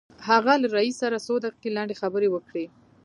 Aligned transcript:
هغه 0.29 0.53
له 0.61 0.67
رئيس 0.77 0.95
سره 1.03 1.23
څو 1.25 1.33
دقيقې 1.43 1.69
لنډې 1.75 1.95
خبرې 2.01 2.27
وکړې. 2.31 2.65